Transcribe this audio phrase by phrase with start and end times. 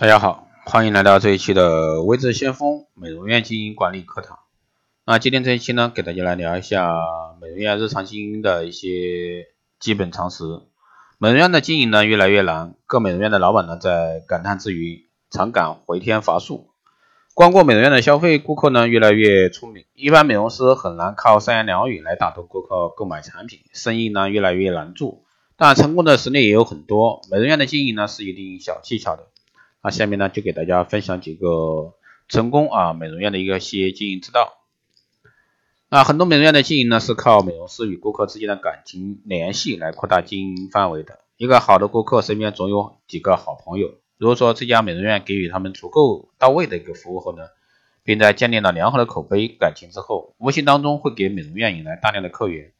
[0.00, 4.38] 大家好，欢迎来到这一期的微智先锋美容院经营管理课堂。
[5.04, 6.94] 那今天这一期呢，给大家来聊一下
[7.40, 9.48] 美容院日常经营的一些
[9.80, 10.44] 基本常识。
[11.18, 16.68] 美容院的经营呢越来越难，各美容院的老板呢在感叹之余，常感回天乏术。
[17.34, 25.24] 光顾美容院的消费顾客呢越来越聪明，一般美容师很难靠三言两语来打动顾客购买产品，生意呢越来越难做。
[25.56, 29.26] 但成功的实例也有很多，美容院的经营呢是一定小技巧的。
[29.88, 31.94] 那下面呢，就给大家分享几个
[32.28, 34.58] 成功啊美容院的一个些经营之道。
[35.88, 41.20] 那很多美容院的经营呢，是靠美容师与顾客之间的感情联系来扩大经营范围的。
[41.38, 43.94] 一个好的顾客身边总有几个好朋友。
[44.18, 47.44] 如果说这家美容院给予他们足够到位的一个服务后呢，
[48.04, 52.72] 并在建立了良好的口碑感情之后，无形当中会给美容院引来大量的客源。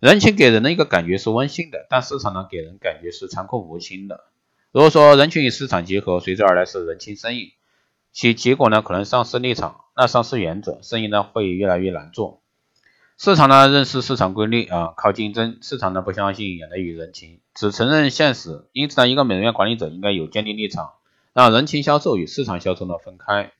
[0.00, 4.24] 人情给人的一个感觉是温馨的，但市场呢给人感觉是残酷无情的。
[4.72, 7.52] 如果说人群与市场结合，随之而来是人情生意，
[8.10, 12.40] 其结果呢可能丧失立场，那丧失原则，生意呢会越来越难做。
[13.18, 18.66] 市场呢认识市场规律啊，靠竞争；市场呢不相信眼泪与人情，只承认现实。
[18.72, 20.92] 因此呢，一个美容院管理者应该有坚定立场，
[21.34, 23.52] 让人情销售与市场销售呢分开。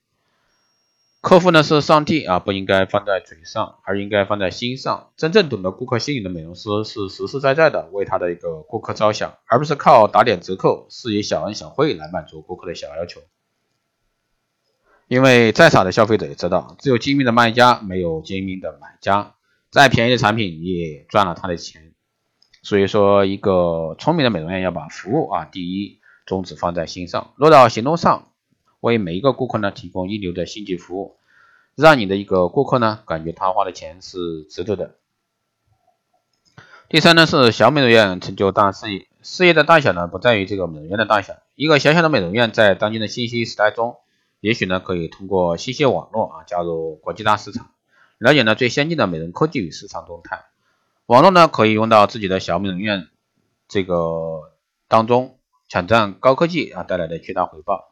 [1.23, 5.13] 客户呢是上帝啊，不应该放在嘴上，而应该放在心上。
[5.17, 13.21] 真正懂得顾客心理的美容师是实实在在的为他的一个顾客着想，而不是靠打点折扣、是以小恩小惠来满足顾客的小要求。
[15.07, 19.35] 因为再傻的消费者也知道，只有精明的卖家，没有精明的买家。
[19.71, 21.95] 再便宜的产品也赚了他的钱。
[22.65, 28.32] 所以说，一个聪明的美容院要把服务啊第一，宗旨放在心上，落到行动上。
[28.83, 31.17] 为每一个顾客呢提供一流的星级服务，
[31.77, 34.97] 让你的一个顾客呢感觉他花的钱是值得的。
[36.89, 43.99] 第三呢是小美容院成就大事业，事业的大小呢不在于这个美容院的大小，一个小小的美容院在当今的信息时代中，
[44.41, 47.71] 也许呢可以通过信息网络啊加入国际大市场，
[48.19, 50.45] 了解呢最先进的美容科技与市场动态。
[51.07, 53.07] 网络呢可以用到自己的小美容院
[53.69, 54.51] 这个
[54.89, 57.92] 当中，抢占高科技啊带来的巨大回报。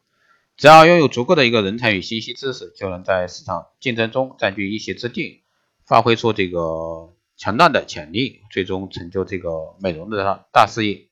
[0.60, 5.42] 只要拥有足够的一个人才与信息知识，就能在市场竞争中占据一席之地，
[5.86, 11.08] 发挥出这个强大的潜力，最终成就这个美容的大事业。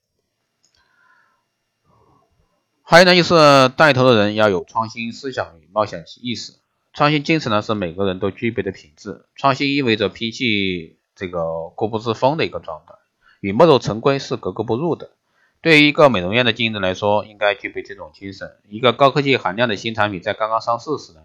[2.83, 6.53] 还有呢，就是带头的人要有创新思想与冒险意识。
[6.93, 9.25] 创新精神呢，是每个人都具备的品质。
[9.35, 12.93] 创新意味着摒弃这个固步自封的一个状态，
[13.41, 15.13] 与墨守成规是格格不入的。
[15.61, 18.57] 对于一个美容院的经营者来说，应该具备这种精神。
[18.69, 21.23] 一个高科技含量的新产品在刚刚上市时呢，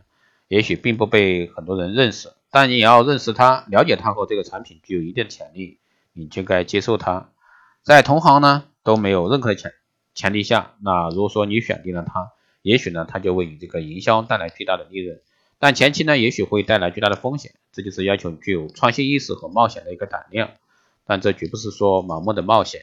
[0.47, 5.77] 也许并不被很多人认识，但你也要认识它，了解它后这个产品具有一定的潜力，
[6.13, 7.29] 你就该接受它。
[7.83, 9.71] 在同行呢都没有任何的前
[10.15, 12.31] 前提下，那如果说你选定了它，
[12.63, 15.21] 也许呢它就为你这个营销带来巨大的利润，
[15.59, 17.53] 但前期呢也许会带来巨大的风险。
[17.71, 20.51] 这就是要求具有创新意识和冒险的一个胆量，
[21.05, 22.81] 但这绝不是说盲目的冒险。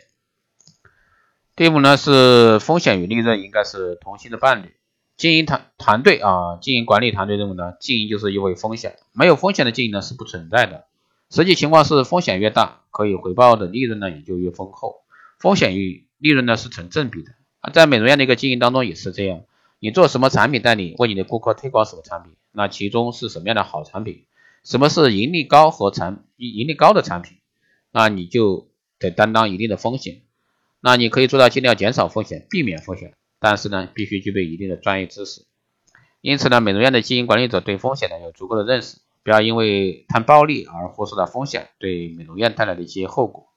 [1.56, 4.74] 第五呢是风险与利润应该是同心的伴侣。
[5.16, 10.86] 经营团团队啊，经营管理团队认为呢，经营就是意味风险，没有风险的经营呢是不存在的。
[11.28, 15.02] 实际情况是，风险越大，可以回报的利润呢也就越丰厚。
[15.38, 19.42] 风险与利润呢是成正比的啊，在美容院的一个经营当中也是这样。
[19.78, 24.24] 你做什么产品代理，为你的顾客推广什么产品，那其中是什么样的好产品，
[24.64, 27.36] 什么是盈利高和产盈利高的产品，
[27.92, 28.68] 那你就
[28.98, 30.22] 得担当一定的风险。
[30.80, 35.44] 那你可以做到尽量减少风险，避免风险，但是呢，必须具备一定的专业知识。
[36.22, 43.48] 因此呢，美容院的经营管理者对风险呢有足够的认识，不要因为贪暴利而忽视了风险对美容院带来的一些后果。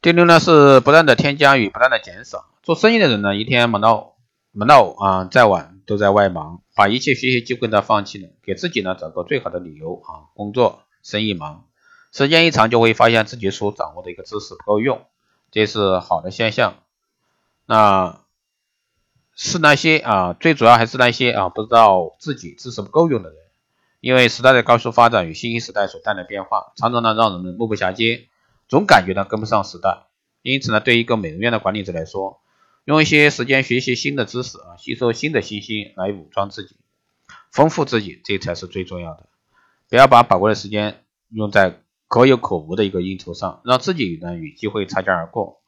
[0.00, 2.46] 第六呢是不断的添加与不断的减少。
[2.62, 4.16] 做生意的人呢，一天忙到
[4.50, 11.67] 忙到啊再晚都在外忙，把一切学习机会都放弃了，给自己呢找个最好的理由啊，工作生意忙。
[12.10, 15.06] 时间一长，就会发现自己所掌握的一个知识不够用，
[15.50, 16.82] 这是好的现象。
[17.66, 18.22] 那
[19.34, 23.38] 是那些啊，最主要还是那些啊，不知道自己知识不够用的人。
[24.00, 28.28] 因为时代的高速发展与信息时代所带来的变化，常常呢让人们目不暇接，
[28.68, 30.06] 总感觉呢跟不上时代。
[30.42, 32.40] 因此呢，对一个美容院的管理者来说，
[32.84, 36.76] 用一些时间学习新的知识啊，吸收新的信息来武装自己，
[37.50, 39.26] 丰富自己，这才是最重要的。
[39.88, 41.82] 不要把宝贵的时间用在。
[42.08, 45.60] 可有可无的一个应酬上，让自己呢与机会擦肩而过，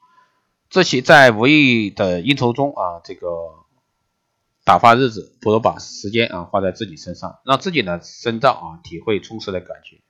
[0.70, 3.28] 这些在无意的应酬中啊，这个
[4.64, 10.00] 打发日子，不如把时间啊花在自己身上，让自己呢深造啊，体会充实的感觉。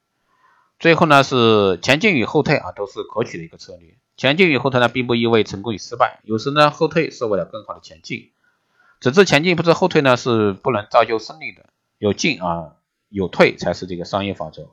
[0.78, 3.98] 最后呢是前进与后退啊，都是可取的一个策略。
[4.16, 8.30] 前进与后退呢，并不意味成功与失败，有时呢后退是为了更好的前进。
[9.00, 11.70] 只知前进不知后退呢，是不能造就胜利的。
[11.98, 12.76] 有进啊，
[13.08, 14.68] 有退才是这个商业法则。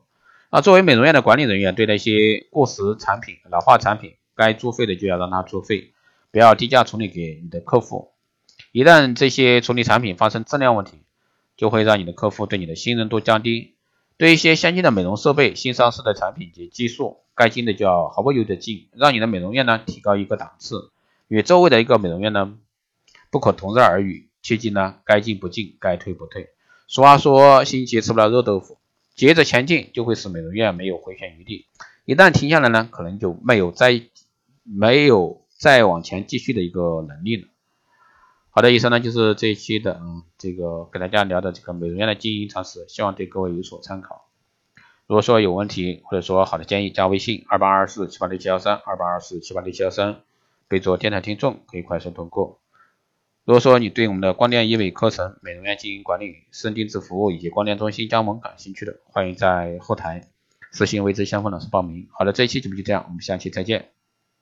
[0.50, 5.92] 啊，作为美容院的管理人员，对那些过时产品、老化产品，该作废的就要让它作废，
[6.32, 8.12] 不要低价处理给你的客户。
[8.72, 11.02] 一旦这些处理产品发生质量问题，
[11.58, 13.76] 就会让你的客户对你的信任度降低。
[14.18, 20.92] 对一些先进的美容设备、新上市的产品及技术，该进的就要毫不犹豫的进，让你的美容院呢提高一个档次，
[21.28, 22.54] 与周围的一个美容院呢
[23.30, 24.30] 不可同日而语。
[24.42, 26.52] 切记呢，该进不进，该退不退。
[26.88, 28.78] 俗话说，新奇吃不了热豆腐，
[29.18, 31.66] 接着前进就会使美容院没有回旋余地，
[32.06, 34.04] 一旦停下来呢，可能就没有再
[34.64, 37.48] 没有再往前继续的一个能力了。
[38.52, 44.28] 好的，以上呢就是这一期的，嗯，这个给大家聊的这个美容院的经营常识，希望对各位有所参考。
[45.08, 50.22] 如果说有问题或者说好的建议，加微信二八二四七八六七幺三二八二四七八六七幺三，
[50.68, 52.60] 备注电台听众，可以快速通过。
[53.48, 60.28] 如果说你对我们的光电医美课程、美容院经营管理、私人定制服务以及光电中心加盟感兴趣的，欢迎在后台
[60.74, 62.10] 私信未知相锋老师报名。
[62.12, 63.97] 好的，这一期节目就这样，我们下期再见。